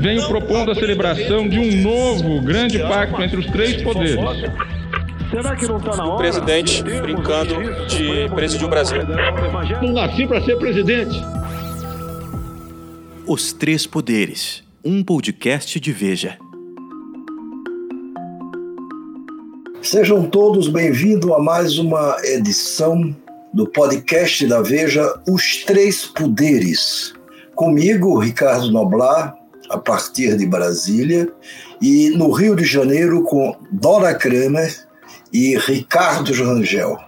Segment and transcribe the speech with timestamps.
[0.00, 4.16] venho propondo a celebração de um novo grande pacto entre os três poderes.
[5.30, 6.14] Será que não está na hora?
[6.14, 7.54] O presidente brincando
[7.86, 9.02] de presidir o Brasil.
[9.82, 11.14] Não nasci para ser presidente.
[13.26, 16.38] Os Três Poderes, um podcast de Veja.
[19.82, 23.14] Sejam todos bem-vindos a mais uma edição
[23.52, 27.12] do podcast da Veja Os Três Poderes.
[27.54, 29.39] Comigo, Ricardo Noblar,
[29.70, 31.32] a partir de Brasília,
[31.80, 34.76] e no Rio de Janeiro com Dora Kramer
[35.32, 36.98] e Ricardo Rangel.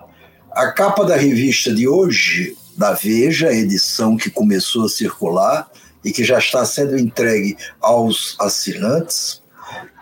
[0.52, 5.68] A capa da revista de hoje, da Veja, edição que começou a circular
[6.04, 9.42] e que já está sendo entregue aos assinantes,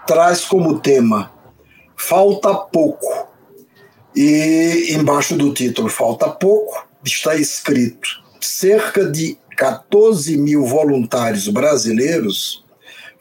[0.07, 1.33] traz como tema
[1.97, 3.29] Falta Pouco.
[4.15, 8.09] E embaixo do título Falta Pouco está escrito:
[8.41, 12.65] cerca de 14 mil voluntários brasileiros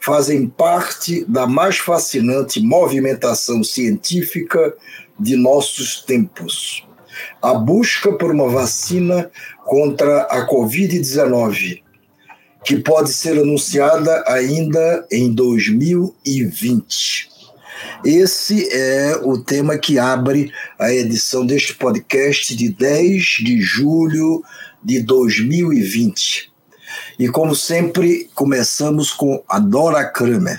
[0.00, 4.74] fazem parte da mais fascinante movimentação científica
[5.18, 6.82] de nossos tempos.
[7.42, 9.30] A busca por uma vacina
[9.66, 11.82] contra a Covid-19,
[12.64, 17.28] que pode ser anunciada ainda em 2020.
[18.02, 24.42] Esse é o tema que abre a edição deste podcast de 10 de julho
[24.82, 26.50] de 2020.
[27.18, 30.58] E como sempre, começamos com a Dora Kramer.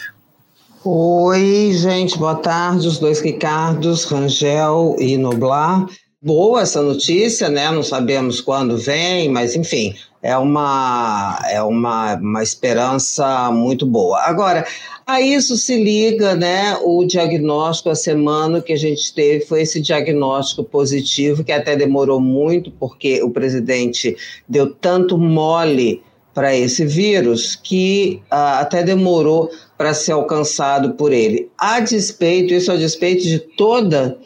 [0.83, 5.88] Oi, gente, boa tarde, os dois Ricardos, Rangel e Noblar.
[6.22, 7.69] Boa essa notícia, né?
[7.72, 14.19] Não sabemos quando vem, mas enfim, é uma, é uma, uma esperança muito boa.
[14.22, 14.66] Agora,
[15.05, 19.81] a isso se liga né, o diagnóstico, a semana que a gente teve foi esse
[19.81, 24.16] diagnóstico positivo, que até demorou muito, porque o presidente
[24.47, 31.50] deu tanto mole para esse vírus que uh, até demorou para ser alcançado por ele.
[31.58, 34.17] A despeito, isso a despeito de toda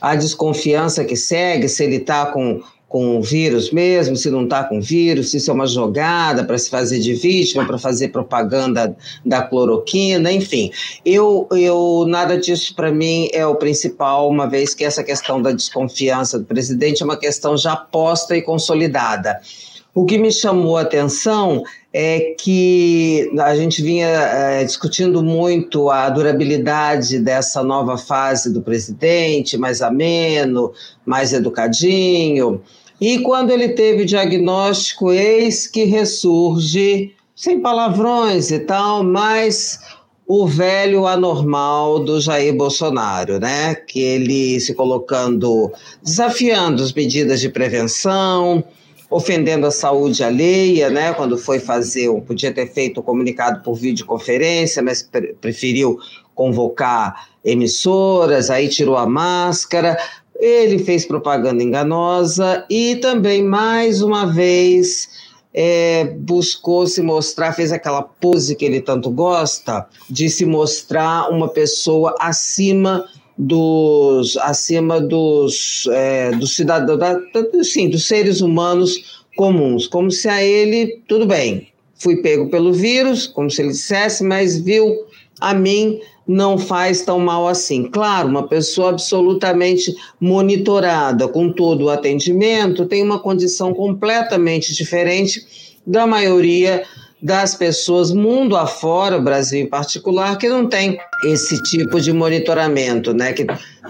[0.00, 2.60] a desconfiança que segue, se ele está com
[2.92, 6.58] com o vírus mesmo, se não está com vírus, se isso é uma jogada para
[6.58, 8.94] se fazer de vítima, para fazer propaganda
[9.24, 10.70] da cloroquina, enfim.
[11.04, 15.52] Eu, eu nada disso para mim é o principal, uma vez que essa questão da
[15.52, 19.40] desconfiança do presidente é uma questão já posta e consolidada.
[19.94, 26.08] O que me chamou a atenção é que a gente vinha é, discutindo muito a
[26.08, 30.72] durabilidade dessa nova fase do presidente, mais ameno,
[31.04, 32.62] mais educadinho.
[33.02, 39.80] E quando ele teve o diagnóstico, eis que ressurge, sem palavrões e tal, mas
[40.24, 43.74] o velho anormal do Jair Bolsonaro, né?
[43.74, 48.62] Que ele se colocando, desafiando as medidas de prevenção,
[49.10, 51.12] ofendendo a saúde alheia, né?
[51.12, 55.98] Quando foi fazer, podia ter feito o um comunicado por videoconferência, mas preferiu
[56.36, 59.98] convocar emissoras, aí tirou a máscara,
[60.42, 65.08] ele fez propaganda enganosa e também, mais uma vez,
[65.54, 71.48] é, buscou se mostrar, fez aquela pose que ele tanto gosta, de se mostrar uma
[71.48, 73.04] pessoa acima
[73.38, 77.18] dos acima dos, é, dos cidadãos, da,
[77.62, 83.28] sim, dos seres humanos comuns, como se a ele, tudo bem, fui pego pelo vírus,
[83.28, 85.06] como se ele dissesse, mas viu
[85.40, 87.84] a mim não faz tão mal assim.
[87.84, 95.42] Claro, uma pessoa absolutamente monitorada, com todo o atendimento, tem uma condição completamente diferente
[95.86, 96.84] da maioria
[97.22, 103.32] das pessoas mundo afora, Brasil em particular, que não tem esse tipo de monitoramento, né?
[103.32, 103.46] Que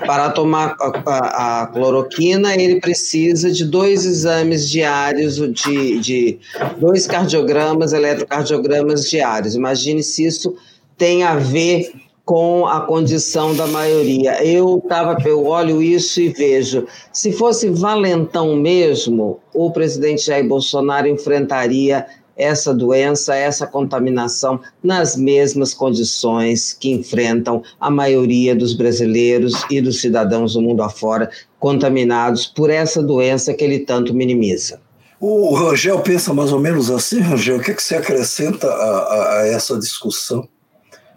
[0.07, 6.39] para tomar a, a, a cloroquina ele precisa de dois exames diários, de, de
[6.79, 9.55] dois cardiogramas, eletrocardiogramas diários.
[9.55, 10.55] Imagine se isso
[10.99, 11.91] tem a ver
[12.25, 14.45] com a condição da maioria.
[14.45, 21.09] Eu tava, eu olho isso e vejo, se fosse valentão mesmo, o presidente Jair Bolsonaro
[21.09, 22.07] enfrentaria
[22.37, 30.01] essa doença, essa contaminação nas mesmas condições que enfrentam a maioria dos brasileiros e dos
[30.01, 34.81] cidadãos do mundo afora contaminados por essa doença que ele tanto minimiza.
[35.21, 37.59] O Rangel pensa mais ou menos assim, Rangel.
[37.59, 40.49] O que, é que você acrescenta a, a, a essa discussão?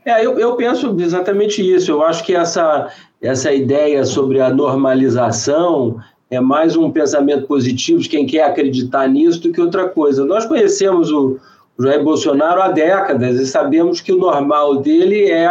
[0.05, 1.91] É, eu, eu penso exatamente isso.
[1.91, 5.99] Eu acho que essa, essa ideia sobre a normalização
[6.29, 10.23] é mais um pensamento positivo de quem quer acreditar nisso do que outra coisa.
[10.23, 11.39] Nós conhecemos o
[11.79, 15.49] Jair Bolsonaro há décadas e sabemos que o normal dele é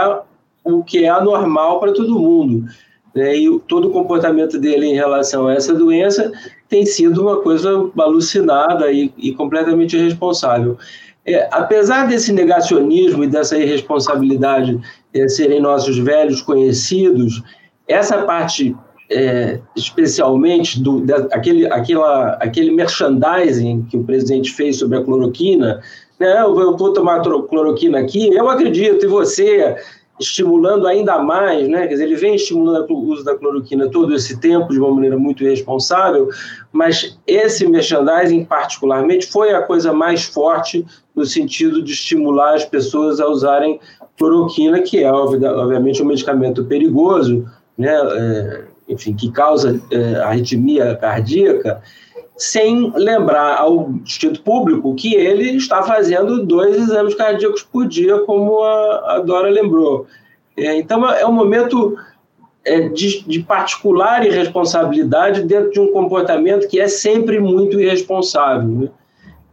[0.65, 2.65] o que é anormal para todo mundo.
[3.13, 3.37] Né?
[3.37, 6.31] E todo o comportamento dele em relação a essa doença
[6.69, 10.79] tem sido uma coisa alucinada e, e completamente irresponsável.
[11.27, 14.79] É, apesar desse negacionismo e dessa irresponsabilidade
[15.13, 17.43] é, serem nossos velhos conhecidos,
[17.89, 18.77] essa parte,
[19.11, 25.81] é, especialmente, do, da, aquele, aquela, aquele merchandising que o presidente fez sobre a cloroquina,
[26.21, 29.77] né, eu vou tomar cloroquina aqui, eu acredito, e você,
[30.21, 31.87] estimulando ainda mais, né?
[31.87, 35.19] Quer dizer, ele vem estimulando o uso da cloroquina todo esse tempo de uma maneira
[35.19, 36.29] muito irresponsável,
[36.73, 43.21] mas esse merchandising particularmente foi a coisa mais forte no sentido de estimular as pessoas
[43.21, 43.79] a usarem
[44.19, 47.45] cloroquina, que é obviamente um medicamento perigoso,
[47.77, 47.93] né?
[47.93, 51.81] É, enfim, que causa é, arritmia cardíaca
[52.37, 58.63] sem lembrar ao Instituto Público que ele está fazendo dois exames cardíacos por dia, como
[58.63, 60.07] a, a Dora lembrou.
[60.57, 61.97] É, então, é um momento
[62.65, 68.69] é, de, de, particular irresponsabilidade dentro de um comportamento que é sempre muito irresponsável.
[68.69, 68.89] Né?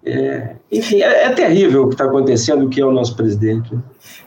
[0.03, 3.71] É, enfim, é, é, terrível o que está acontecendo, o que é o nosso presidente.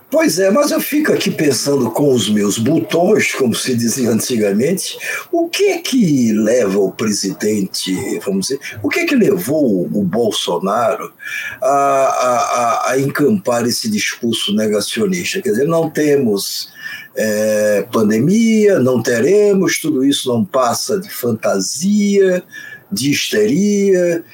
[0.09, 4.97] Pois é, mas eu fico aqui pensando com os meus botões, como se dizia antigamente,
[5.33, 7.93] o que é que leva o presidente,
[8.25, 11.13] vamos dizer, o que é que levou o Bolsonaro
[11.61, 15.43] a, a, a encampar esse discurso negacionista?
[15.43, 16.69] Quer dizer, não temos
[17.17, 22.45] é, pandemia, não teremos, tudo isso não passa de fantasia,
[22.93, 24.25] de histeria,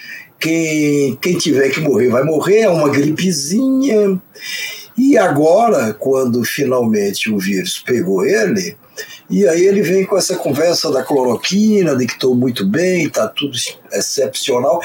[0.40, 4.20] quem, tiver que morrer vai morrer, é uma gripezinha.
[4.96, 8.76] E agora, quando finalmente o vírus pegou ele,
[9.31, 13.29] e aí ele vem com essa conversa da cloroquina, de que estou muito bem, está
[13.29, 13.56] tudo
[13.93, 14.81] excepcional.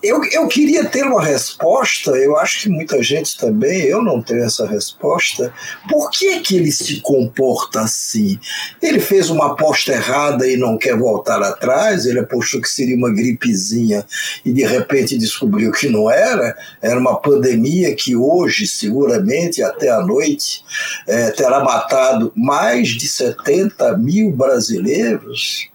[0.00, 4.44] Eu, eu queria ter uma resposta, eu acho que muita gente também, eu não tenho
[4.44, 5.52] essa resposta.
[5.88, 8.38] Por que, que ele se comporta assim?
[8.80, 13.12] Ele fez uma aposta errada e não quer voltar atrás, ele apostou que seria uma
[13.12, 14.06] gripezinha
[14.44, 20.00] e de repente descobriu que não era, era uma pandemia que hoje, seguramente, até a
[20.00, 20.64] noite,
[21.06, 25.68] é, terá matado mais de 70 mil brasileiros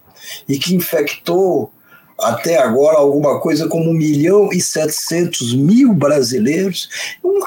[0.48, 1.72] e que infectou
[2.20, 6.88] até agora alguma coisa como 1 milhão e 700 mil brasileiros.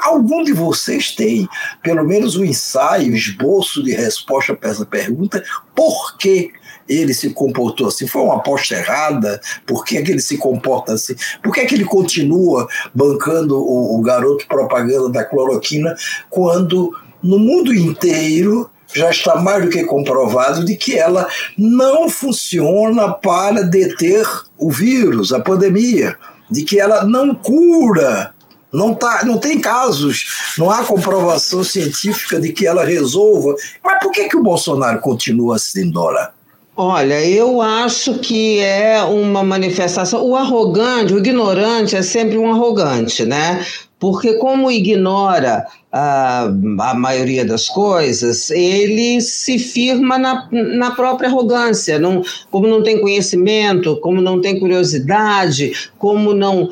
[0.02, 1.48] Algum de vocês tem
[1.82, 5.42] pelo menos um ensaio, esboço de resposta para essa pergunta?
[5.74, 6.52] Por que
[6.88, 8.06] ele se comportou assim?
[8.06, 9.40] Foi uma aposta errada?
[9.66, 11.14] Por que, é que ele se comporta assim?
[11.42, 15.94] Por que, é que ele continua bancando o, o garoto propaganda da cloroquina
[16.30, 23.12] quando no mundo inteiro já está mais do que comprovado de que ela não funciona
[23.12, 24.26] para deter
[24.56, 26.16] o vírus, a pandemia,
[26.50, 28.32] de que ela não cura.
[28.70, 33.54] Não, tá, não tem casos, não há comprovação científica de que ela resolva.
[33.82, 36.32] Mas por que, que o Bolsonaro continua assim, Dora?
[36.76, 40.24] Olha, eu acho que é uma manifestação.
[40.24, 43.66] O arrogante, o ignorante é sempre um arrogante, né?
[43.98, 46.44] Porque, como ignora a,
[46.80, 51.98] a maioria das coisas, ele se firma na, na própria arrogância.
[51.98, 56.70] Não, como não tem conhecimento, como não tem curiosidade, como não,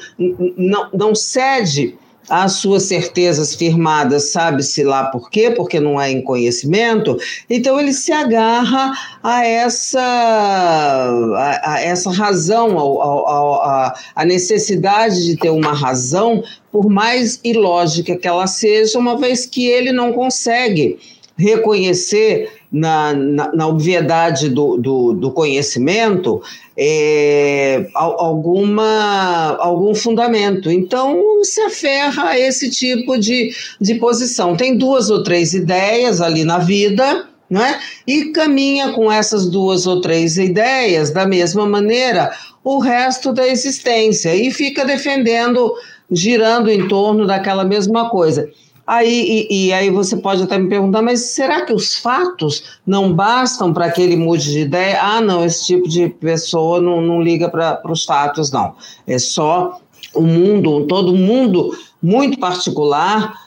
[0.57, 6.23] não, não cede às suas certezas firmadas, sabe-se lá por quê, porque não é em
[6.23, 7.17] conhecimento,
[7.49, 8.93] então ele se agarra
[9.23, 17.41] a essa, a, a essa razão, a, a necessidade de ter uma razão, por mais
[17.43, 20.99] ilógica que ela seja, uma vez que ele não consegue
[21.37, 26.43] reconhecer na, na, na obviedade do, do, do conhecimento
[26.77, 30.71] é, alguma, algum fundamento.
[30.71, 34.57] Então, se aferra a esse tipo de, de posição.
[34.57, 37.27] Tem duas ou três ideias ali na vida.
[37.49, 37.79] Né?
[38.05, 42.33] E caminha com essas duas ou três ideias da mesma maneira
[42.65, 45.73] o resto da existência e fica defendendo,
[46.11, 48.51] girando em torno daquela mesma coisa.
[48.87, 53.13] Aí, e, e, aí você pode até me perguntar, mas será que os fatos não
[53.13, 55.03] bastam para que ele mude de ideia?
[55.03, 58.77] Ah, não, esse tipo de pessoa não, não liga para os fatos, não.
[59.05, 59.81] É só
[60.15, 63.46] o mundo, todo mundo muito particular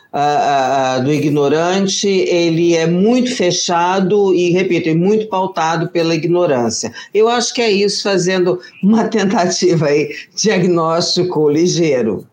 [1.04, 6.92] do ignorante, ele é muito fechado e, repito, é muito pautado pela ignorância.
[7.14, 12.26] Eu acho que é isso, fazendo uma tentativa aí, diagnóstico ligeiro.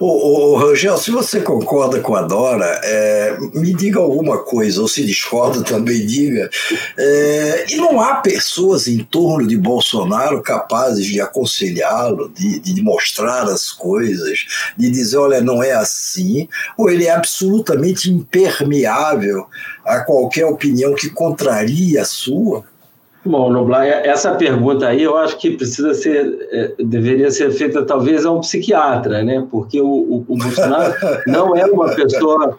[0.00, 5.04] Ô, Rangel, se você concorda com a Dora, é, me diga alguma coisa, ou se
[5.04, 6.50] discorda também diga.
[6.98, 13.44] É, e não há pessoas em torno de Bolsonaro capazes de aconselhá-lo, de, de mostrar
[13.44, 14.40] as coisas,
[14.76, 19.46] de dizer, olha, não é assim, ou ele é absolutamente impermeável
[19.84, 22.64] a qualquer opinião que contraria a sua.
[23.24, 28.24] Bom, Noblar, essa pergunta aí eu acho que precisa ser, é, deveria ser feita talvez
[28.24, 29.46] a um psiquiatra, né?
[29.50, 30.94] Porque o, o, o Bolsonaro
[31.26, 32.58] não é uma pessoa,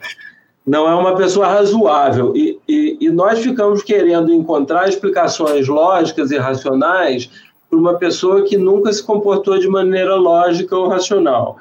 [0.66, 6.38] não é uma pessoa razoável e, e, e nós ficamos querendo encontrar explicações lógicas e
[6.38, 7.32] racionais
[7.68, 11.58] para uma pessoa que nunca se comportou de maneira lógica ou racional.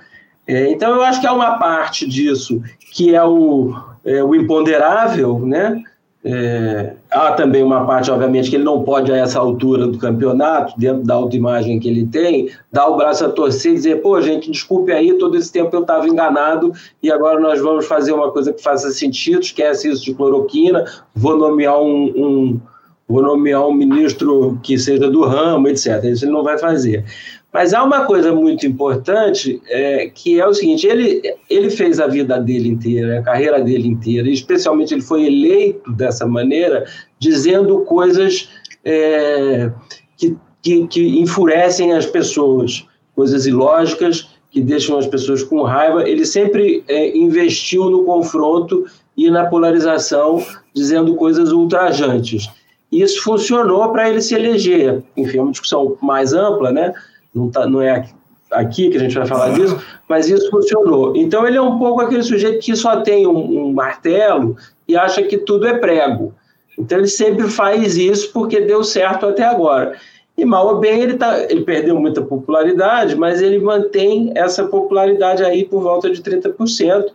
[0.46, 5.38] É, então eu acho que há uma parte disso que é o, é, o imponderável,
[5.38, 5.82] né?
[6.22, 10.78] É, há também uma parte, obviamente, que ele não pode, a essa altura do campeonato,
[10.78, 14.50] dentro da autoimagem que ele tem, dar o braço a torcer e dizer: pô, gente,
[14.50, 18.52] desculpe aí, todo esse tempo eu estava enganado e agora nós vamos fazer uma coisa
[18.52, 22.60] que faça sentido, esquece isso de cloroquina, vou nomear um, um
[23.08, 26.04] vou nomear um ministro que seja do ramo, etc.
[26.04, 27.04] Isso ele não vai fazer.
[27.52, 32.06] Mas há uma coisa muito importante, é, que é o seguinte: ele, ele fez a
[32.06, 36.84] vida dele inteira, a carreira dele inteira, e especialmente ele foi eleito dessa maneira,
[37.18, 38.48] dizendo coisas
[38.84, 39.70] é,
[40.16, 46.08] que, que, que enfurecem as pessoas, coisas ilógicas que deixam as pessoas com raiva.
[46.08, 48.84] Ele sempre é, investiu no confronto
[49.16, 52.48] e na polarização, dizendo coisas ultrajantes.
[52.90, 55.02] Isso funcionou para ele se eleger.
[55.16, 56.92] Enfim, é uma discussão mais ampla, né?
[57.34, 58.08] Não, tá, não é
[58.50, 61.16] aqui que a gente vai falar disso, mas isso funcionou.
[61.16, 64.56] Então ele é um pouco aquele sujeito que só tem um, um, martelo
[64.88, 66.34] e acha que tudo é prego.
[66.78, 69.96] Então ele sempre faz isso porque deu certo até agora.
[70.36, 75.44] E mal ou bem ele, tá, ele perdeu muita popularidade, mas ele mantém essa popularidade
[75.44, 77.06] aí por volta de 30%,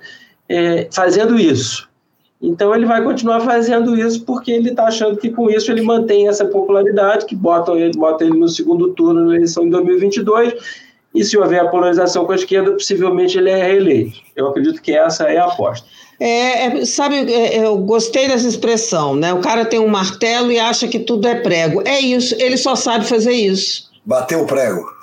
[0.48, 1.90] é, fazendo isso.
[2.46, 6.28] Então ele vai continuar fazendo isso porque ele está achando que com isso ele mantém
[6.28, 10.54] essa popularidade, que bota ele, bota ele no segundo turno na eleição em 2022,
[11.16, 14.18] e se houver a polarização com a esquerda, possivelmente ele é reeleito.
[14.36, 15.88] Eu acredito que essa é a aposta.
[16.20, 19.34] É, é, sabe, é, eu gostei dessa expressão, né?
[19.34, 21.82] O cara tem um martelo e acha que tudo é prego.
[21.86, 23.90] É isso, ele só sabe fazer isso.
[24.06, 24.95] Bateu o prego.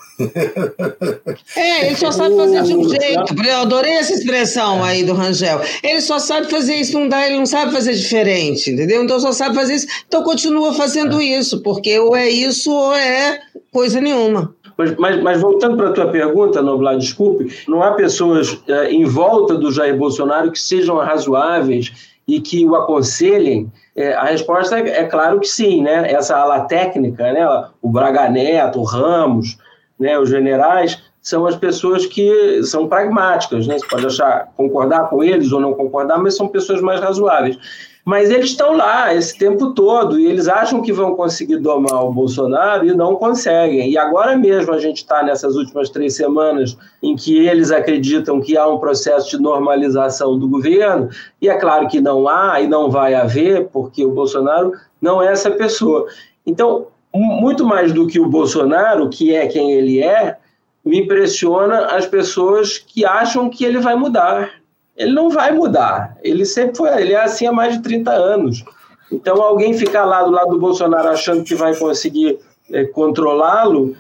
[1.57, 3.35] É, ele só sabe fazer de um jeito.
[3.45, 5.61] Eu adorei essa expressão aí do Rangel.
[5.83, 9.03] Ele só sabe fazer isso, não dá, ele não sabe fazer diferente, entendeu?
[9.03, 9.87] Então só sabe fazer isso.
[10.07, 13.41] Então continua fazendo isso, porque ou é isso ou é
[13.73, 14.55] coisa nenhuma.
[14.77, 19.05] Mas, mas, mas voltando para a tua pergunta, Noblar, desculpe, não há pessoas é, em
[19.05, 23.71] volta do Jair Bolsonaro que sejam razoáveis e que o aconselhem?
[23.95, 26.11] É, a resposta é, é, claro que sim, né?
[26.11, 27.47] Essa ala técnica, né?
[27.83, 29.59] o Braga Neto, o Ramos,
[30.03, 33.79] né, os generais, são as pessoas que são pragmáticas, né?
[33.79, 37.57] Você pode achar concordar com eles ou não concordar, mas são pessoas mais razoáveis.
[38.05, 42.13] Mas eles estão lá esse tempo todo e eles acham que vão conseguir domar o
[42.13, 43.89] Bolsonaro e não conseguem.
[43.89, 48.57] E agora mesmo a gente está nessas últimas três semanas em que eles acreditam que
[48.57, 51.09] há um processo de normalização do governo,
[51.41, 55.31] e é claro que não há e não vai haver, porque o Bolsonaro não é
[55.31, 56.09] essa pessoa.
[56.45, 60.39] Então, muito mais do que o Bolsonaro, que é quem ele é,
[60.85, 64.51] me impressiona as pessoas que acham que ele vai mudar.
[64.97, 66.17] Ele não vai mudar.
[66.23, 68.65] Ele sempre foi, ele é assim há mais de 30 anos.
[69.11, 72.39] Então, alguém ficar lá do lado do Bolsonaro achando que vai conseguir
[72.71, 73.95] é, controlá-lo,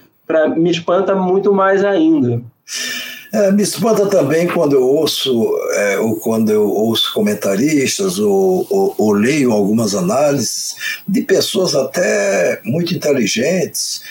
[0.56, 2.42] me espanta muito mais ainda.
[3.32, 8.94] É, me espanta também quando eu ouço, é, ou quando eu ouço comentaristas, ou, ou,
[8.98, 10.74] ou, leio algumas análises
[11.08, 14.02] de pessoas até muito inteligentes,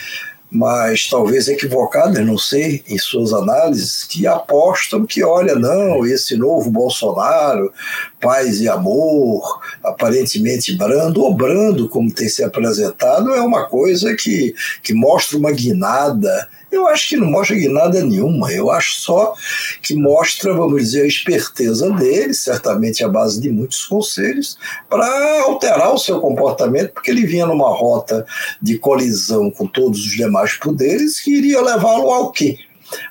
[0.50, 6.72] mas talvez equivocadas, não sei, em suas análises, que apostam que, olha, não, esse novo
[6.72, 7.72] Bolsonaro,
[8.20, 14.56] paz e amor, aparentemente brando, ou brando, como tem se apresentado, é uma coisa que,
[14.82, 18.52] que mostra uma guinada eu acho que não mostra nada nenhuma.
[18.52, 19.34] Eu acho só
[19.82, 24.58] que mostra, vamos dizer, a esperteza dele, certamente à base de muitos conselhos,
[24.90, 28.26] para alterar o seu comportamento, porque ele vinha numa rota
[28.62, 32.58] de colisão com todos os demais poderes que iria levá-lo ao quê?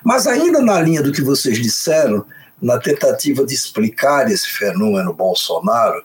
[0.03, 2.25] Mas ainda na linha do que vocês disseram,
[2.61, 6.03] na tentativa de explicar esse fenômeno Bolsonaro,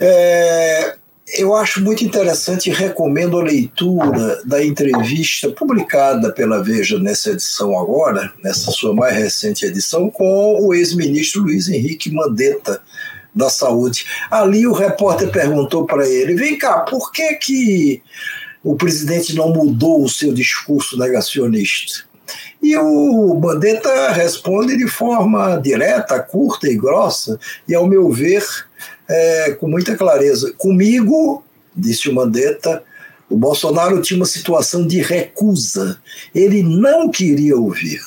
[0.00, 0.96] é,
[1.28, 7.78] eu acho muito interessante e recomendo a leitura da entrevista publicada pela Veja nessa edição
[7.78, 12.82] agora, nessa sua mais recente edição, com o ex-ministro Luiz Henrique Mandetta
[13.34, 14.04] da Saúde.
[14.30, 18.02] Ali o repórter perguntou para ele: "Vem cá, por que que
[18.62, 22.04] o presidente não mudou o seu discurso negacionista?"
[22.62, 28.44] E o Mandetta responde de forma direta, curta e grossa, e ao meu ver,
[29.08, 30.52] é, com muita clareza.
[30.56, 32.82] Comigo, disse o Mandetta,
[33.28, 35.98] o Bolsonaro tinha uma situação de recusa.
[36.34, 38.00] Ele não queria ouvir,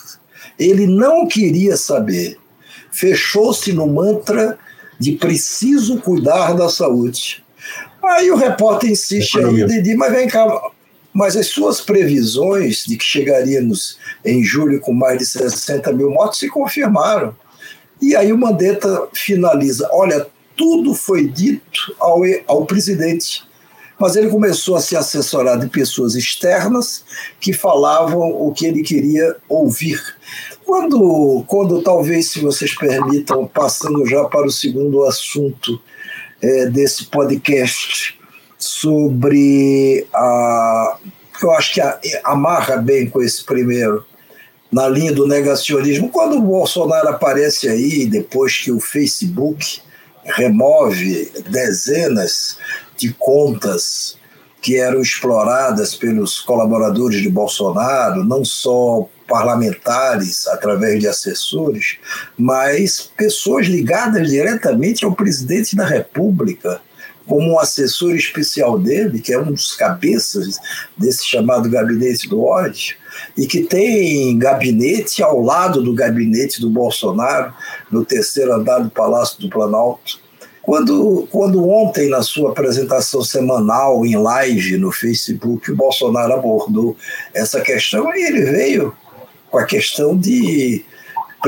[0.59, 2.37] ele não queria saber.
[2.91, 4.57] Fechou-se no mantra
[4.99, 7.43] de preciso cuidar da saúde.
[8.03, 10.45] Aí o repórter insiste e diz: Mas vem cá,
[11.11, 16.39] mas as suas previsões de que chegaríamos em julho com mais de 60 mil mortos
[16.39, 17.35] se confirmaram.
[18.01, 23.43] E aí o Mandetta finaliza: olha, tudo foi dito ao, ao presidente,
[23.99, 27.05] mas ele começou a se assessorar de pessoas externas
[27.39, 30.01] que falavam o que ele queria ouvir.
[30.65, 35.79] Quando, quando talvez, se vocês permitam, passando já para o segundo assunto
[36.41, 38.17] é, desse podcast,
[38.57, 40.97] sobre a.
[41.41, 41.81] Eu acho que
[42.23, 44.05] amarra bem com esse primeiro,
[44.71, 46.09] na linha do negacionismo.
[46.09, 49.81] Quando o Bolsonaro aparece aí, depois que o Facebook
[50.25, 52.57] remove dezenas
[52.97, 54.17] de contas
[54.61, 61.97] que eram exploradas pelos colaboradores de Bolsonaro, não só parlamentares através de assessores,
[62.37, 66.81] mas pessoas ligadas diretamente ao presidente da República,
[67.27, 70.57] como um assessor especial dele, que é um dos cabeças
[70.97, 72.95] desse chamado gabinete do ódio,
[73.37, 77.53] e que tem gabinete ao lado do gabinete do Bolsonaro,
[77.91, 80.19] no terceiro andar do Palácio do Planalto.
[80.61, 86.97] Quando, quando ontem, na sua apresentação semanal em live no Facebook, o Bolsonaro abordou
[87.33, 88.91] essa questão, ele veio
[89.51, 90.83] com a questão de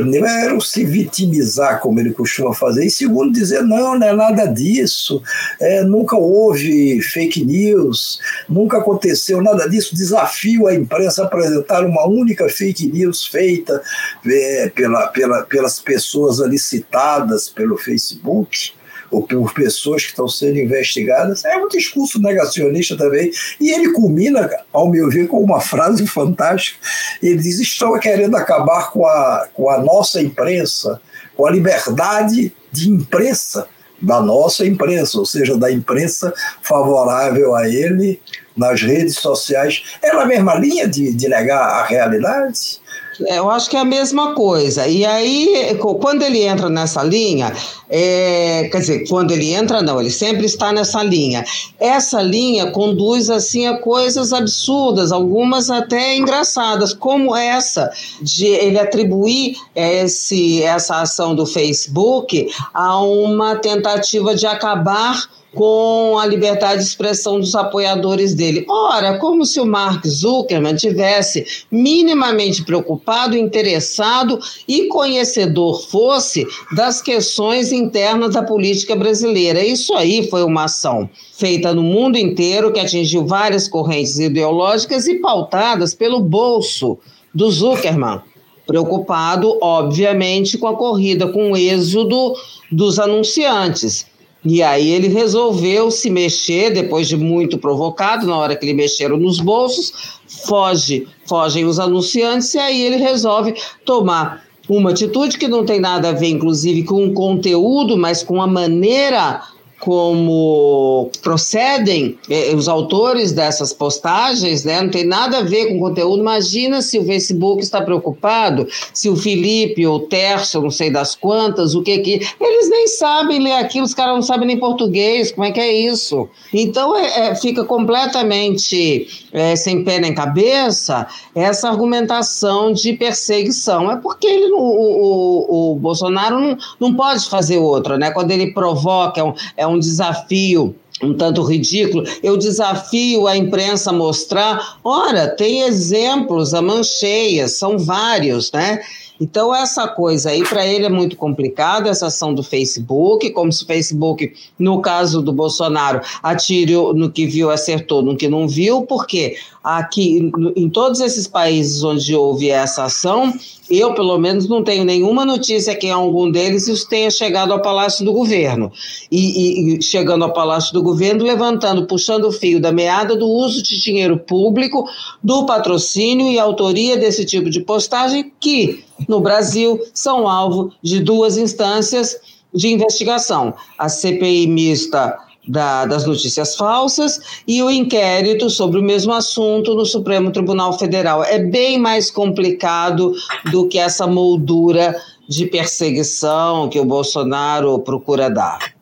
[0.02, 5.22] primeiro se vitimizar, como ele costuma fazer, e segundo dizer, não, não é nada disso,
[5.60, 12.08] é, nunca houve fake news, nunca aconteceu nada disso, desafio a imprensa a apresentar uma
[12.08, 13.82] única fake news feita
[14.26, 18.77] é, pela, pela, pelas pessoas ali citadas pelo Facebook,
[19.12, 23.32] ou por pessoas que estão sendo investigadas, é um discurso negacionista também.
[23.60, 26.80] E ele culmina, ao meu ver, com uma frase fantástica.
[27.22, 31.02] Ele diz: estão querendo acabar com a, com a nossa imprensa,
[31.36, 33.68] com a liberdade de imprensa
[34.02, 38.22] da nossa imprensa, ou seja, da imprensa favorável a ele
[38.58, 39.84] nas redes sociais.
[40.02, 42.80] É na mesma linha de, de negar a realidade?
[43.26, 44.88] É, eu acho que é a mesma coisa.
[44.88, 47.52] E aí, quando ele entra nessa linha,
[47.90, 51.44] é, quer dizer, quando ele entra, não, ele sempre está nessa linha.
[51.80, 59.56] Essa linha conduz assim a coisas absurdas, algumas até engraçadas, como essa de ele atribuir
[59.76, 65.28] esse, essa ação do Facebook a uma tentativa de acabar
[65.58, 68.64] com a liberdade de expressão dos apoiadores dele.
[68.70, 77.72] Ora, como se o Mark Zuckerman tivesse minimamente preocupado, interessado e conhecedor fosse das questões
[77.72, 79.66] internas da política brasileira.
[79.66, 85.16] Isso aí foi uma ação feita no mundo inteiro que atingiu várias correntes ideológicas e
[85.16, 87.00] pautadas pelo bolso
[87.34, 88.22] do Zuckerman
[88.68, 92.36] preocupado, obviamente, com a corrida, com o êxodo
[92.70, 94.06] dos anunciantes.
[94.46, 99.18] E aí ele resolveu se mexer, depois de muito provocado, na hora que ele mexeram
[99.18, 105.66] nos bolsos, foge, fogem os anunciantes, e aí ele resolve tomar uma atitude que não
[105.66, 109.42] tem nada a ver, inclusive, com o conteúdo, mas com a maneira
[109.80, 114.82] como procedem eh, os autores dessas postagens, né?
[114.82, 116.20] Não tem nada a ver com o conteúdo.
[116.20, 121.16] Imagina se o Facebook está preocupado, se o Felipe ou o Tércio, não sei das
[121.16, 122.28] quantas, o que que.
[122.40, 125.72] Eles nem sabem ler aquilo, os caras não sabem nem português, como é que é
[125.72, 126.28] isso?
[126.54, 133.92] Então é, é fica completamente é, sem pé nem cabeça essa argumentação de perseguição.
[133.92, 138.12] É porque ele, o, o, o Bolsonaro não, não pode fazer outra, né?
[138.12, 143.92] Quando ele provoca, é um, é um desafio um tanto ridículo, eu desafio a imprensa
[143.92, 148.80] a mostrar, ora, tem exemplos a mancheias, são vários, né?
[149.20, 153.64] Então, essa coisa aí, para ele é muito complicado, essa ação do Facebook, como se
[153.64, 158.84] o Facebook, no caso do Bolsonaro, atire no que viu, acertou no que não viu,
[158.84, 159.36] porque
[159.76, 163.34] aqui, em todos esses países onde houve essa ação,
[163.70, 168.06] eu, pelo menos, não tenho nenhuma notícia que algum deles isso tenha chegado ao Palácio
[168.06, 168.72] do Governo.
[169.12, 173.62] E, e, chegando ao Palácio do Governo, levantando, puxando o fio da meada do uso
[173.62, 174.88] de dinheiro público,
[175.22, 181.38] do patrocínio e autoria desse tipo de postagem, que, no Brasil, são alvo de duas
[181.38, 182.16] instâncias
[182.54, 189.14] de investigação: a CPI mista da, das notícias falsas e o inquérito sobre o mesmo
[189.14, 191.24] assunto no Supremo Tribunal Federal.
[191.24, 193.14] É bem mais complicado
[193.52, 194.96] do que essa moldura
[195.28, 198.78] de perseguição que o Bolsonaro procura dar.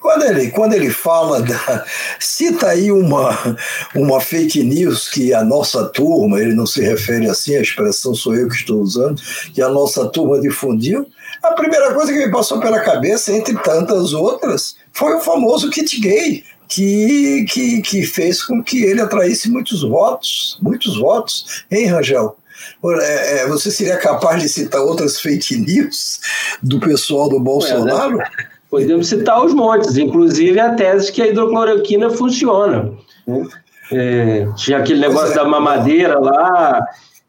[0.00, 1.84] Quando ele, quando ele fala, da,
[2.18, 3.56] cita aí uma,
[3.94, 8.34] uma fake news que a nossa turma, ele não se refere assim, a expressão sou
[8.34, 9.20] eu que estou usando,
[9.54, 11.06] que a nossa turma difundiu,
[11.42, 16.00] a primeira coisa que me passou pela cabeça, entre tantas outras, foi o famoso kit
[16.00, 16.44] gay.
[16.68, 22.36] que, que, que fez com que ele atraísse muitos votos, muitos votos, hein, Rangel?
[22.84, 26.20] É, é, você seria capaz de citar outras fake news
[26.62, 28.16] do pessoal do Bolsonaro?
[28.16, 28.24] Né?
[28.70, 32.90] Podemos citar os montes, inclusive a tese que a hidrocloroquina funciona.
[33.26, 33.46] Né?
[33.92, 35.36] É, tinha aquele negócio é.
[35.36, 36.82] da mamadeira lá,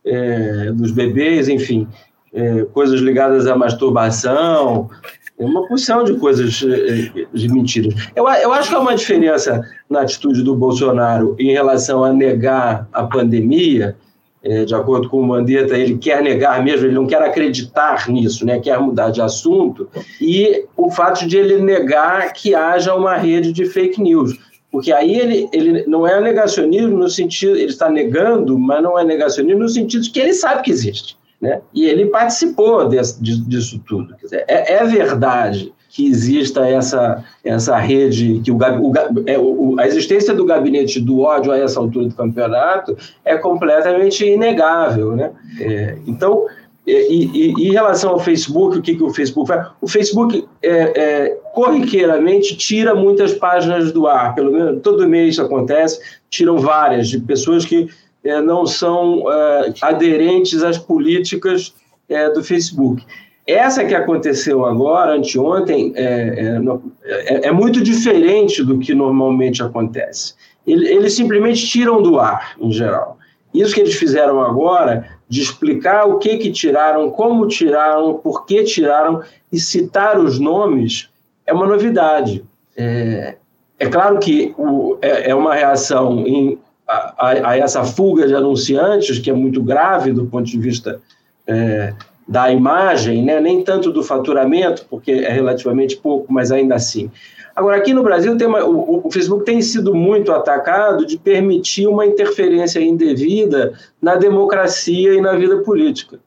[0.06, 1.88] é, dos bebês, enfim,
[2.34, 4.90] é, coisas ligadas à masturbação,
[5.38, 7.94] uma porção de coisas de mentiras.
[8.16, 12.88] Eu, eu acho que há uma diferença na atitude do Bolsonaro em relação a negar
[12.94, 13.96] a pandemia
[14.44, 18.46] é, de acordo com o Mandetta, ele quer negar mesmo, ele não quer acreditar nisso,
[18.46, 18.60] né?
[18.60, 19.88] quer mudar de assunto,
[20.20, 24.38] e o fato de ele negar que haja uma rede de fake news.
[24.70, 29.06] Porque aí ele, ele não é negacionismo no sentido, ele está negando, mas não é
[29.06, 31.16] negacionismo no sentido que ele sabe que existe.
[31.44, 31.60] Né?
[31.74, 34.16] E ele participou desse, disso tudo.
[34.16, 38.94] Dizer, é, é verdade que exista essa, essa rede, que o, o,
[39.28, 44.26] é, o, a existência do gabinete do ódio a essa altura do campeonato é completamente
[44.26, 45.18] inegável.
[45.18, 45.32] Né?
[45.60, 46.46] É, então,
[46.88, 49.68] e, e, em relação ao Facebook, o que, que o Facebook faz?
[49.82, 55.42] O Facebook é, é, corriqueiramente tira muitas páginas do ar, pelo menos todo mês isso
[55.42, 57.90] acontece, tiram várias de pessoas que
[58.24, 61.74] é, não são é, aderentes às políticas
[62.10, 63.04] é, do Facebook.
[63.46, 66.60] Essa que aconteceu agora, anteontem, é,
[67.04, 70.34] é, é, é muito diferente do que normalmente acontece.
[70.66, 73.18] Eles simplesmente tiram do ar, em geral.
[73.54, 78.64] Isso que eles fizeram agora, de explicar o que, que tiraram, como tiraram, por que
[78.64, 81.10] tiraram e citar os nomes,
[81.46, 82.46] é uma novidade.
[82.78, 83.36] É,
[83.78, 89.20] é claro que o, é, é, uma reação em, a, a, essa fuga de anunciantes,
[89.20, 91.02] que é muito grave do ponto de vista
[91.48, 91.94] é,
[92.28, 93.40] da imagem, né?
[93.40, 97.10] nem tanto do faturamento, porque é relativamente pouco, mas ainda assim.
[97.56, 102.06] Agora, aqui no Brasil, uma, o, o, Facebook tem sido muito atacado de permitir uma
[102.06, 106.20] interferência indevida na democracia e na vida política.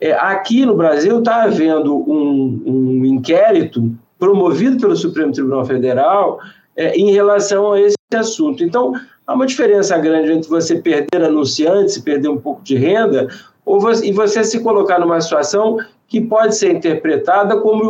[0.00, 6.40] É, aqui no Brasil está havendo um, um, inquérito promovido pelo Supremo Tribunal Federal
[6.74, 8.62] é, em relação a esse assunto.
[8.62, 8.92] Então,
[9.26, 13.28] há uma diferença grande entre você perder anunciantes perder um pouco de renda
[13.64, 17.84] ou você, e você se colocar numa situação que pode ser interpretada como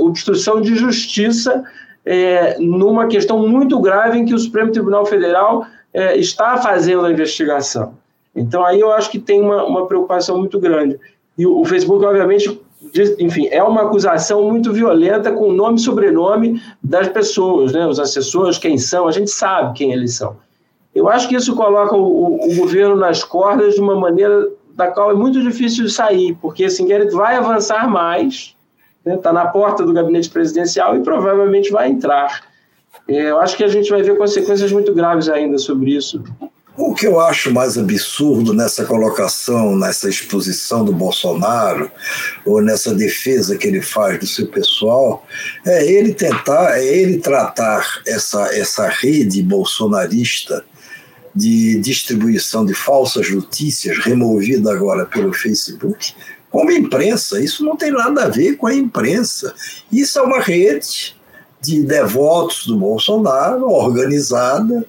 [0.00, 1.62] obstrução de justiça
[2.04, 7.12] é, numa questão muito grave em que o Supremo Tribunal Federal é, está fazendo a
[7.12, 7.94] investigação.
[8.34, 10.98] Então, aí eu acho que tem uma, uma preocupação muito grande.
[11.36, 12.60] E o, o Facebook, obviamente,
[13.18, 17.86] enfim, é uma acusação muito violenta com nome e sobrenome das pessoas, né?
[17.86, 20.36] os assessores, quem são, a gente sabe quem eles são.
[20.94, 24.88] Eu acho que isso coloca o, o, o governo nas cordas de uma maneira da
[24.88, 28.54] qual é muito difícil de sair, porque esse inquérito vai avançar mais,
[28.98, 32.42] está né, tá na porta do gabinete presidencial e provavelmente vai entrar.
[33.08, 36.22] É, eu acho que a gente vai ver consequências muito graves ainda sobre isso.
[36.76, 41.90] O que eu acho mais absurdo nessa colocação, nessa exposição do Bolsonaro,
[42.46, 45.26] ou nessa defesa que ele faz do seu pessoal,
[45.66, 50.64] é ele tentar, é ele tratar essa, essa rede bolsonarista
[51.34, 56.14] de distribuição de falsas notícias, removida agora pelo Facebook,
[56.50, 57.38] como imprensa.
[57.38, 59.54] Isso não tem nada a ver com a imprensa.
[59.90, 61.14] Isso é uma rede
[61.60, 64.86] de devotos do Bolsonaro, organizada,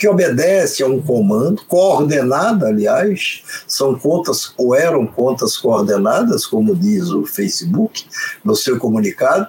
[0.00, 7.10] que obedece a um comando, coordenada, aliás, são contas ou eram contas coordenadas, como diz
[7.10, 8.06] o Facebook
[8.42, 9.46] no seu comunicado,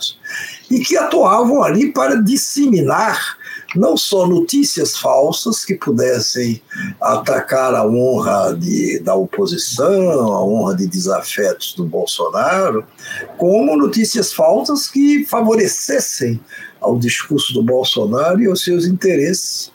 [0.70, 3.38] e que atuavam ali para disseminar
[3.74, 6.62] não só notícias falsas que pudessem
[7.00, 12.86] atacar a honra de, da oposição, a honra de desafetos do Bolsonaro,
[13.38, 16.42] como notícias falsas que favorecessem
[16.82, 19.71] ao discurso do Bolsonaro e aos seus interesses.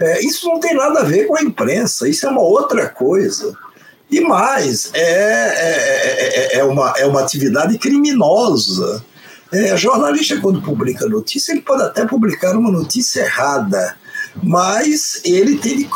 [0.00, 3.56] É, isso não tem nada a ver com a imprensa, isso é uma outra coisa.
[4.10, 9.04] E mais, é, é, é, é, uma, é uma atividade criminosa
[9.50, 13.96] é, jornalista, quando publica notícia, ele pode até publicar uma notícia errada,
[14.42, 15.90] mas ele tem de,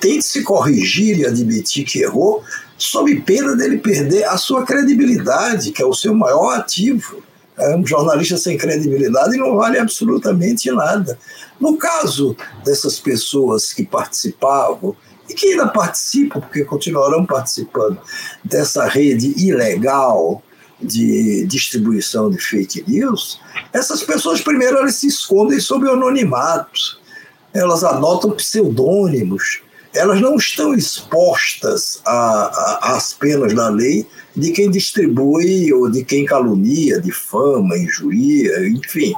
[0.00, 2.42] tem de se corrigir e admitir que errou,
[2.76, 7.22] sob pena dele perder a sua credibilidade, que é o seu maior ativo.
[7.58, 11.18] É, um jornalista sem credibilidade não vale absolutamente nada.
[11.60, 14.96] No caso dessas pessoas que participavam,
[15.28, 17.98] e que ainda participam, porque continuarão participando
[18.42, 20.42] dessa rede ilegal
[20.80, 23.40] de distribuição de fake news,
[23.72, 26.98] essas pessoas primeiro elas se escondem sob o anonimato,
[27.52, 29.60] elas adotam pseudônimos,
[29.94, 37.00] elas não estão expostas às penas da lei de quem distribui ou de quem calunia,
[37.00, 39.12] difama, injuria, enfim.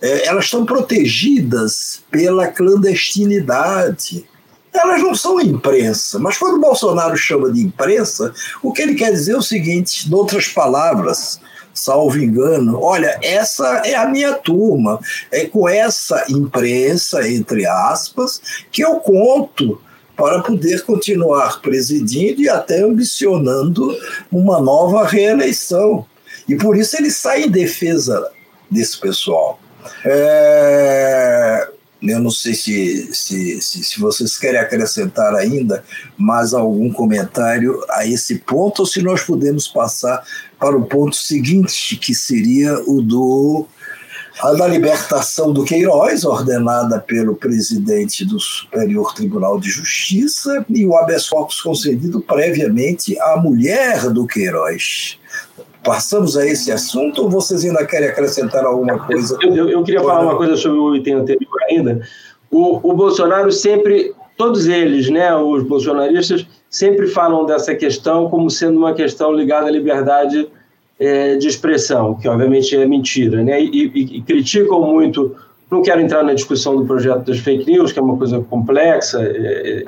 [0.00, 4.26] é, elas estão protegidas pela clandestinidade.
[4.72, 9.32] Elas não são imprensa, mas quando Bolsonaro chama de imprensa, o que ele quer dizer
[9.32, 11.40] é o seguinte, em outras palavras,
[11.72, 18.40] salvo engano, olha, essa é a minha turma, é com essa imprensa, entre aspas,
[18.70, 19.80] que eu conto
[20.16, 23.94] para poder continuar presidindo e até ambicionando
[24.32, 26.06] uma nova reeleição.
[26.48, 28.30] E por isso ele sai em defesa
[28.70, 29.60] desse pessoal.
[30.04, 31.68] É,
[32.02, 35.84] eu não sei se, se, se, se, vocês querem acrescentar ainda
[36.16, 40.24] mais algum comentário a esse ponto, ou se nós podemos passar
[40.58, 43.66] para o ponto seguinte, que seria o do
[44.42, 50.96] a da libertação do Queiroz, ordenada pelo presidente do Superior Tribunal de Justiça, e o
[50.96, 55.18] habeas corpus concedido previamente à mulher do Queiroz.
[55.82, 59.38] Passamos a esse assunto ou vocês ainda querem acrescentar alguma coisa?
[59.40, 62.06] Eu, eu, eu queria falar uma coisa sobre o item anterior ainda.
[62.50, 68.76] O, o Bolsonaro sempre, todos eles, né, os bolsonaristas, sempre falam dessa questão como sendo
[68.78, 70.46] uma questão ligada à liberdade
[70.98, 75.34] é, de expressão, que obviamente é mentira, né, e, e, e criticam muito
[75.70, 79.20] não quero entrar na discussão do projeto das fake news, que é uma coisa complexa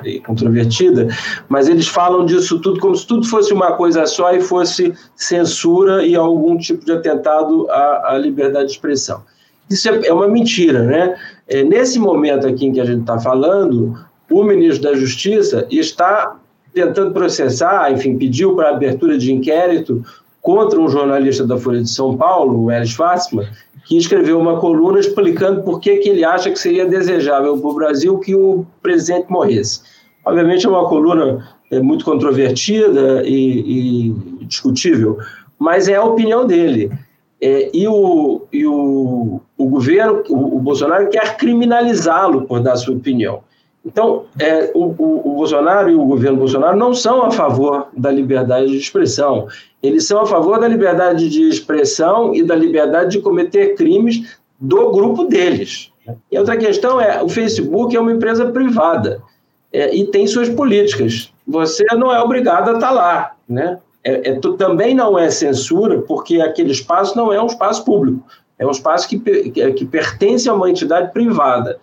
[0.03, 1.07] e, controvertida,
[1.47, 6.05] mas eles falam disso tudo como se tudo fosse uma coisa só e fosse censura
[6.05, 9.23] e algum tipo de atentado à, à liberdade de expressão.
[9.69, 11.15] Isso é, é uma mentira, né?
[11.47, 13.97] É, nesse momento aqui em que a gente está falando,
[14.29, 16.35] o ministro da Justiça está
[16.73, 20.03] tentando processar, enfim, pediu para abertura de inquérito
[20.41, 23.47] contra um jornalista da Folha de São Paulo, o Elis Fassman,
[23.85, 27.73] que escreveu uma coluna explicando por que, que ele acha que seria desejável para o
[27.73, 29.81] Brasil que o presidente morresse.
[30.25, 35.17] Obviamente é uma coluna é, muito controvertida e, e, discutível,
[35.57, 36.91] mas é a opinião dele.
[37.41, 42.95] É, e o, e o, o governo, o, o Bolsonaro, quer criminalizá-lo por dar sua
[42.95, 43.41] opinião.
[43.85, 48.11] Então, é, o, o, o, Bolsonaro e o governo Bolsonaro não são a favor da
[48.11, 49.47] liberdade de expressão.
[49.81, 54.91] Eles são a favor da liberdade de expressão e da liberdade de cometer crimes do
[54.91, 55.91] grupo deles.
[56.31, 59.21] E outra questão é: o Facebook é uma empresa privada
[59.71, 61.31] é, e tem suas políticas.
[61.47, 63.35] Você não é obrigado a estar lá.
[63.47, 63.79] Né?
[64.03, 68.23] É, é, também não é censura, porque aquele espaço não é um espaço público,
[68.57, 71.79] é um espaço que, que, que pertence a uma entidade privada.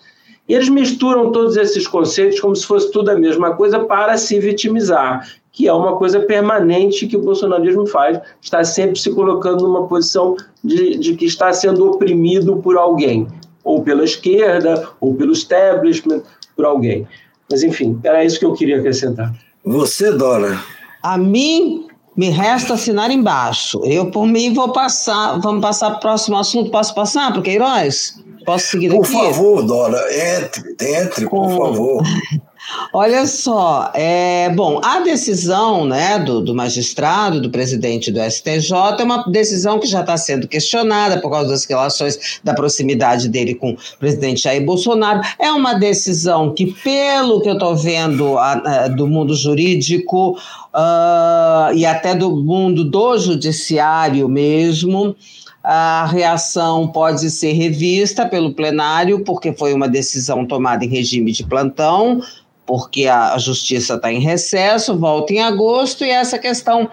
[0.48, 4.38] E eles misturam todos esses conceitos como se fosse tudo a mesma coisa para se
[4.38, 9.86] vitimizar, que é uma coisa permanente que o bolsonarismo faz, está sempre se colocando numa
[9.88, 13.26] posição de, de que está sendo oprimido por alguém,
[13.64, 16.22] ou pela esquerda, ou pelo establishment,
[16.54, 17.08] por alguém.
[17.50, 19.34] Mas, enfim, era isso que eu queria acrescentar.
[19.64, 20.60] Você, Dora?
[21.02, 21.85] A mim,
[22.16, 23.80] me resta assinar embaixo.
[23.84, 25.38] Eu, por mim, vou passar.
[25.40, 26.70] Vamos passar para o próximo assunto.
[26.70, 28.14] Posso passar para Queiroz?
[28.44, 29.12] Posso seguir por aqui?
[29.12, 30.00] Por favor, Dora,
[30.36, 32.02] entre, entre, por favor.
[32.92, 39.04] Olha só, é, bom, a decisão né, do, do, magistrado, do presidente do STJ, é
[39.04, 43.72] uma decisão que já está sendo questionada por causa das relações da proximidade dele com
[43.72, 45.20] o presidente Jair Bolsonaro.
[45.38, 50.32] É uma decisão que, pelo que eu estou vendo a, a, do mundo jurídico
[50.74, 55.14] uh, e até do mundo do judiciário mesmo,
[55.62, 61.44] a reação pode ser revista pelo plenário, porque foi uma decisão tomada em regime de
[61.44, 62.22] plantão,
[62.66, 66.90] porque a, justiça está em recesso, volta em agosto, e essa questão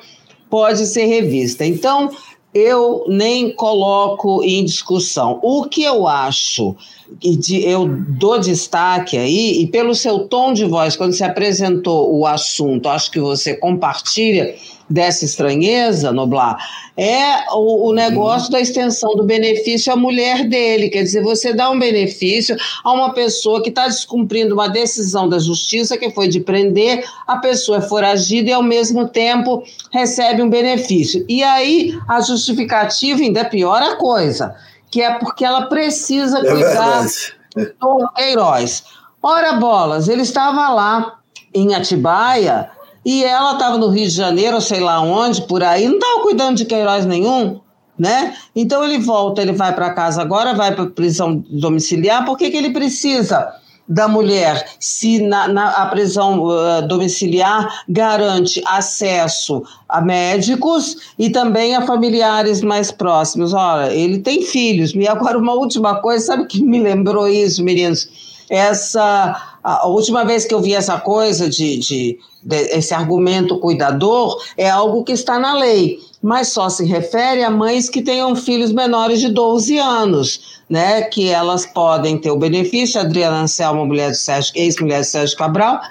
[0.49, 1.65] pode ser revista.
[1.65, 2.11] Então,
[2.53, 5.39] eu nem coloco em discussão.
[5.41, 6.75] O que eu acho,
[7.23, 12.27] e eu dou destaque aí, e pelo seu tom de voz, quando se apresentou o
[12.27, 14.55] assunto, acho que você compartilha
[14.93, 16.55] dessa estranheza, Noblar,
[16.95, 20.87] é o, o, negócio da extensão do benefício à mulher dele.
[20.87, 25.39] Quer dizer, você dá um benefício a uma pessoa que está descumprindo uma decisão da
[25.39, 30.49] justiça que foi de prender, a pessoa é foragida e, ao mesmo tempo, recebe um
[30.49, 31.25] benefício.
[31.27, 34.55] E aí a justificativa ainda piora a coisa,
[34.91, 37.07] que é porque ela precisa é cuidar
[37.55, 38.83] do Queiroz.
[39.23, 41.17] Ora, bolas, ele estava lá
[41.51, 42.69] em Atibaia
[43.05, 46.57] e ela estava no Rio de Janeiro, sei lá onde, por aí, não estava cuidando
[46.57, 47.59] de Queiroz nenhum,
[47.97, 48.35] né?
[48.55, 52.25] Então ele volta, ele vai para casa agora, vai para prisão domiciliar.
[52.25, 53.53] Por que, que ele precisa
[53.87, 61.75] da mulher se na, na a prisão uh, domiciliar garante acesso a médicos e também
[61.75, 63.53] a familiares mais próximos?
[63.53, 64.93] Olha, ele tem filhos.
[64.95, 68.07] E agora uma última coisa, sabe que me lembrou isso, meninos?
[68.49, 74.37] Essa a última vez que eu vi essa coisa de, de, de, esse argumento cuidador
[74.57, 75.99] é algo que está na lei.
[76.21, 81.01] mas só se refere a mães que tenham filhos menores de 12 anos, né?
[81.03, 82.99] Que elas podem ter o benefício.
[82.99, 85.81] Adriana Anselmo, mulher do Sérgio, ex-mulher do Sérgio Cabral,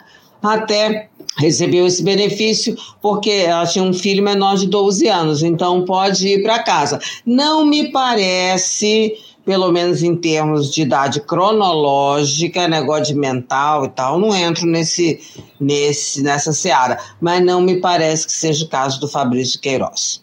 [0.42, 1.08] até
[1.38, 6.42] recebeu esse benefício porque ela tinha um filho menor de 12 anos, então pode ir
[6.42, 6.98] para casa.
[7.24, 14.18] Não me parece pelo menos em termos de idade cronológica, negócio de mental e tal,
[14.18, 15.20] não entro nesse,
[15.58, 16.98] nesse, nessa seara.
[17.20, 20.22] Mas não me parece que seja o caso do Fabrício Queiroz.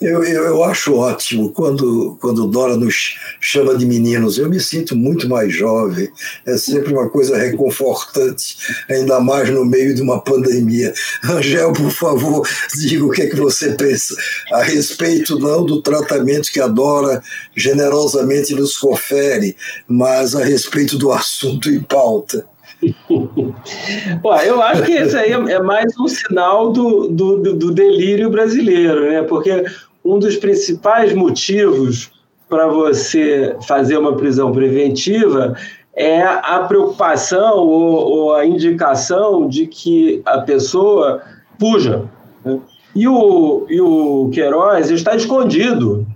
[0.00, 4.38] Eu, eu, eu, acho ótimo quando, quando Dora nos chama de meninos.
[4.38, 6.08] Eu me sinto muito mais jovem.
[6.46, 8.56] É sempre uma coisa reconfortante,
[8.88, 10.94] ainda mais no meio de uma pandemia.
[11.22, 14.16] Angel, por favor, diga o que é que você pensa
[14.52, 17.22] a respeito não do tratamento que a Dora
[17.54, 19.54] generosamente nos confere,
[19.86, 22.46] mas a respeito do assunto em pauta.
[24.22, 29.10] Pô, eu acho que isso aí é mais um sinal do, do, do delírio brasileiro,
[29.10, 29.22] né?
[29.22, 29.64] Porque
[30.04, 32.10] um dos principais motivos
[32.48, 35.54] para você fazer uma prisão preventiva
[35.94, 41.22] é a preocupação ou, ou, a indicação de que a pessoa
[41.58, 42.04] fuja.
[42.44, 42.58] Né?
[42.94, 46.06] E, o, e o Queiroz está escondido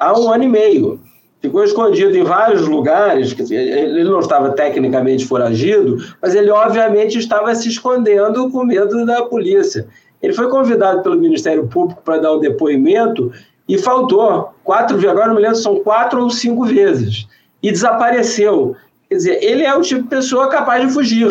[0.00, 1.00] há um ano e meio
[1.44, 3.38] ficou escondido em vários lugares.
[3.50, 9.86] ele não estava tecnicamente foragido, mas ele obviamente estava se escondendo com medo da polícia.
[10.22, 13.30] Ele foi convidado pelo Ministério Público para dar o depoimento
[13.68, 17.26] e faltou quatro, agora não me lembro, são quatro ou cinco vezes
[17.62, 18.74] e desapareceu.
[19.10, 21.30] Quer dizer, ele é o tipo de pessoa capaz de fugir.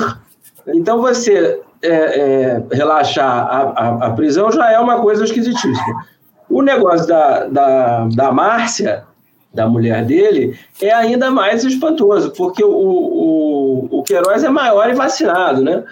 [0.68, 6.06] Então você é, é, relaxar a, a, a prisão já é uma coisa esquisitíssima.
[6.48, 9.06] O negócio da, da, da Márcia
[9.54, 14.94] da mulher dele, é ainda mais espantoso, porque o, o, o Queiroz é maior e
[14.94, 15.84] vacinado, né?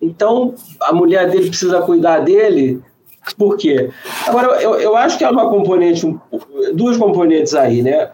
[0.00, 2.82] Então, a mulher dele precisa cuidar dele,
[3.36, 3.90] por quê?
[4.26, 6.06] Agora, eu, eu acho que há uma componente,
[6.74, 8.08] duas componentes aí, né,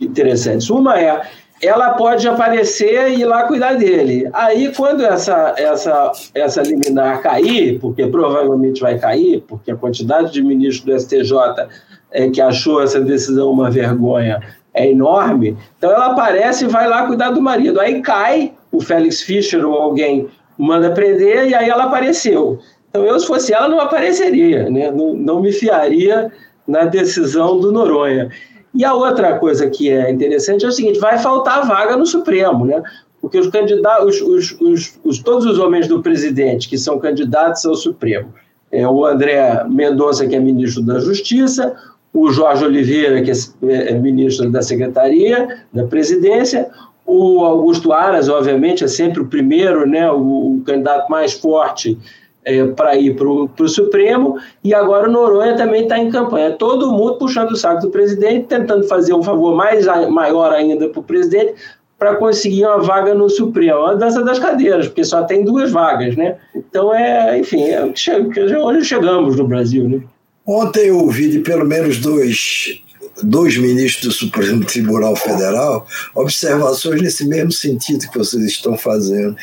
[0.00, 0.70] interessantes.
[0.70, 1.20] Uma é,
[1.62, 4.28] ela pode aparecer e ir lá cuidar dele.
[4.32, 10.42] Aí, quando essa, essa, essa liminar cair, porque provavelmente vai cair, porque a quantidade de
[10.42, 11.68] ministros do STJ
[12.10, 14.40] é, que achou essa decisão uma vergonha
[14.72, 17.80] é enorme, então ela aparece e vai lá cuidar do marido.
[17.80, 22.58] Aí cai, o Félix Fischer ou alguém manda prender e aí ela apareceu.
[22.90, 24.90] Então eu, se fosse ela, não apareceria, né?
[24.90, 26.30] não, não me fiaria
[26.68, 28.30] na decisão do Noronha.
[28.74, 32.66] E a outra coisa que é interessante é o seguinte: vai faltar vaga no Supremo,
[32.66, 32.82] né?
[33.20, 37.64] Porque os candidatos, os, os, os, os todos os homens do presidente que são candidatos
[37.64, 38.34] ao Supremo,
[38.70, 41.74] é o André Mendonça, que é ministro da Justiça,
[42.16, 46.66] o Jorge Oliveira, que é, é ministro da Secretaria da Presidência,
[47.04, 51.98] o Augusto Aras, obviamente, é sempre o primeiro, né, o, o candidato mais forte
[52.42, 56.52] é, para ir para o Supremo, e agora o Noronha também está em campanha.
[56.52, 61.00] Todo mundo puxando o saco do presidente, tentando fazer um favor mais maior ainda para
[61.00, 61.54] o presidente,
[61.98, 63.84] para conseguir uma vaga no Supremo.
[63.84, 66.36] A dança das cadeiras, porque só tem duas vagas, né?
[66.54, 70.00] Então, é, enfim, é onde chegamos no Brasil, né?
[70.46, 72.80] Ontem eu ouvi de pelo menos dois,
[73.22, 79.36] dois ministros do Supremo Tribunal Federal observações nesse mesmo sentido que vocês estão fazendo.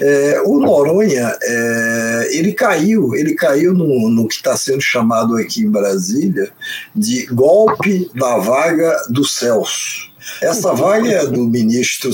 [0.00, 5.62] É, o Noronha, é, ele caiu, ele caiu no, no que está sendo chamado aqui
[5.62, 6.50] em Brasília
[6.94, 10.07] de golpe da vaga do Celso.
[10.40, 12.10] Essa vaga é do ministro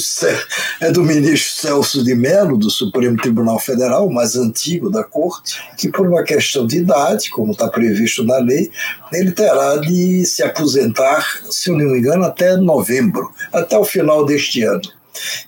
[0.80, 5.88] é do ministro Celso de Mello do Supremo Tribunal Federal, mais antigo da corte, que
[5.88, 8.70] por uma questão de idade, como está previsto na lei,
[9.12, 14.24] ele terá de se aposentar, se eu não me engano, até novembro, até o final
[14.24, 14.82] deste ano.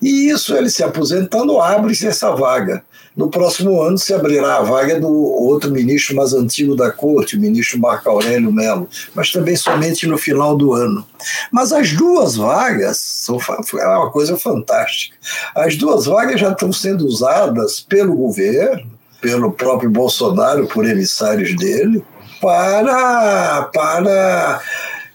[0.01, 2.85] E isso, ele se aposentando, abre-se essa vaga.
[3.17, 7.41] No próximo ano se abrirá a vaga do outro ministro mais antigo da corte, o
[7.41, 11.07] ministro Marco Aurélio Melo, mas também somente no final do ano.
[11.51, 13.39] Mas as duas vagas são
[13.81, 15.17] é uma coisa fantástica.
[15.55, 18.91] As duas vagas já estão sendo usadas pelo governo,
[19.23, 22.05] pelo próprio Bolsonaro, por emissários dele,
[22.39, 24.61] para, para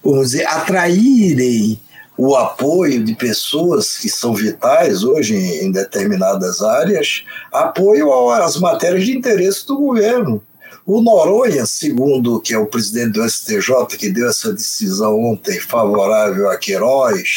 [0.03, 1.79] vamos dizer, atraírem
[2.23, 9.17] o apoio de pessoas que são vitais hoje em determinadas áreas, apoio às matérias de
[9.17, 10.39] interesse do governo.
[10.85, 16.49] O Noronha, segundo que é o presidente do STJ, que deu essa decisão ontem favorável
[16.49, 17.35] a Queiroz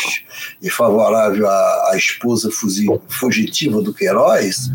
[0.63, 2.49] e favorável à, à esposa
[3.09, 4.71] fugitiva do Queiroz,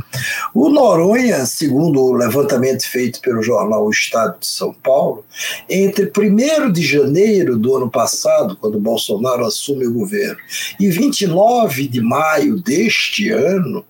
[0.53, 5.25] o Noronha, segundo o levantamento feito pelo jornal O Estado de São Paulo,
[5.67, 10.37] entre 1 de janeiro do ano passado, quando Bolsonaro assume o governo,
[10.79, 13.83] e 29 de maio deste ano,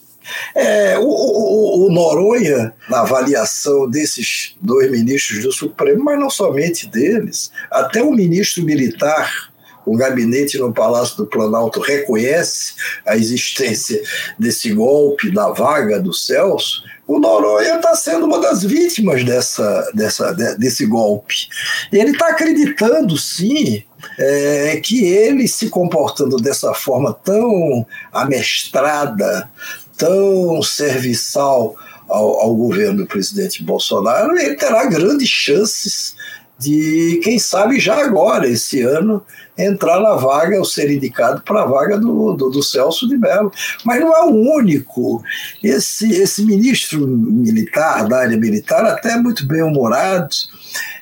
[0.54, 6.86] É, o, o, o, Noronha, na avaliação desses dois ministros do Supremo, mas não somente
[6.86, 9.48] deles, até o ministro militar
[9.88, 12.74] o gabinete no Palácio do Planalto reconhece
[13.06, 14.02] a existência
[14.38, 20.32] desse golpe da vaga do Celso, o Noronha está sendo uma das vítimas dessa, dessa,
[20.58, 21.48] desse golpe.
[21.90, 23.82] Ele está acreditando, sim,
[24.18, 29.50] é, que ele se comportando dessa forma tão amestrada,
[29.96, 31.74] tão serviçal
[32.06, 36.14] ao, ao governo do presidente Bolsonaro, ele terá grandes chances
[36.58, 39.24] de, quem sabe, já agora, esse ano,
[39.56, 43.52] entrar na vaga, ou ser indicado para a vaga do, do, do, Celso de Mello.
[43.84, 45.22] Mas não é o único.
[45.62, 50.34] Esse, esse ministro militar, da área militar, até muito bem-humorado,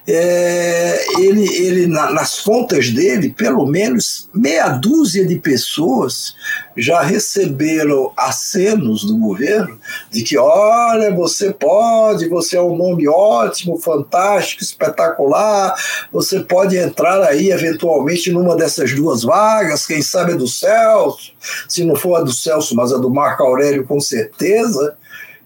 [0.09, 6.35] é, ele, ele na, nas contas dele, pelo menos meia dúzia de pessoas
[6.77, 9.81] já receberam acenos do governo
[10.11, 15.75] de que, olha, você pode, você é um nome ótimo, fantástico, espetacular,
[16.13, 21.33] você pode entrar aí eventualmente numa dessas duas vagas, quem sabe a do Celso,
[21.69, 24.97] se não for a do Celso, mas a do Marco Aurélio com certeza.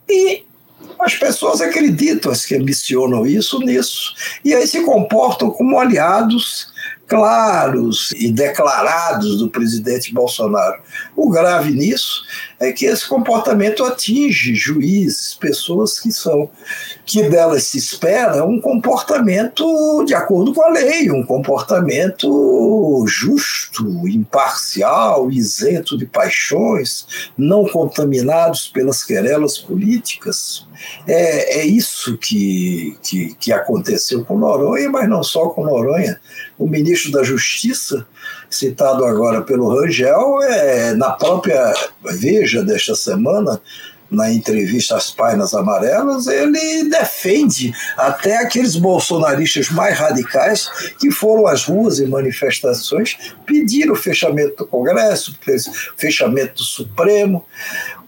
[0.08, 0.44] E
[1.02, 4.14] as pessoas acreditam, as que ambicionam isso, nisso.
[4.44, 6.68] E aí se comportam como aliados
[7.10, 10.80] claros e declarados do presidente Bolsonaro.
[11.16, 12.22] O grave nisso
[12.60, 16.48] é que esse comportamento atinge juízes, pessoas que são
[17.04, 25.32] que delas se espera um comportamento de acordo com a lei, um comportamento justo, imparcial,
[25.32, 30.64] isento de paixões, não contaminados pelas querelas políticas.
[31.08, 36.20] É, é isso que, que, que aconteceu com Noronha, mas não só com Noronha.
[36.60, 38.06] O ministro da Justiça,
[38.50, 41.72] citado agora pelo Rangel, é, na própria
[42.04, 43.58] Veja desta semana,
[44.10, 51.64] na entrevista às páginas amarelas, ele defende até aqueles bolsonaristas mais radicais que foram às
[51.64, 55.38] ruas em manifestações pedir o fechamento do Congresso,
[55.96, 57.44] fechamento do Supremo.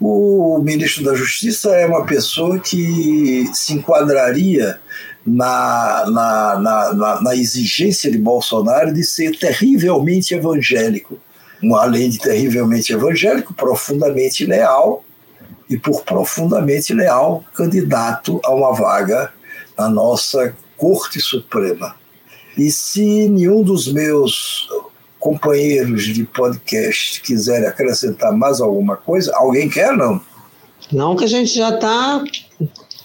[0.00, 4.80] O ministro da Justiça é uma pessoa que se enquadraria
[5.24, 6.59] na, na,
[6.94, 11.16] na, na, exigência de Bolsonaro de ser terrivelmente evangélico.
[11.76, 15.05] Além de terrivelmente evangélico, profundamente leal
[15.73, 19.33] e por profundamente leal candidato a uma vaga
[19.77, 21.97] na nossa Corte Suprema.
[22.59, 24.68] E se nenhum dos meus
[25.18, 30.20] companheiros de podcast quiserem acrescentar mais alguma coisa, alguém quer não?
[30.93, 32.23] Não, que a gente já está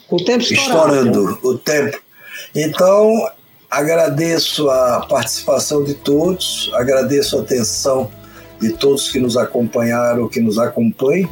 [0.10, 0.96] o tempo estourado.
[0.96, 2.02] Estourando o tempo.
[2.54, 3.30] Então,
[3.72, 8.12] agradeço a participação de todos, agradeço a atenção
[8.60, 11.30] de todos que nos acompanharam, que nos acompanham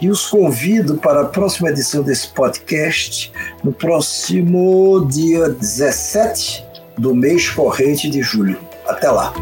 [0.00, 3.32] e os convido para a próxima edição desse podcast,
[3.62, 6.64] no próximo dia 17
[6.96, 8.58] do mês corrente de julho.
[8.86, 9.32] Até lá!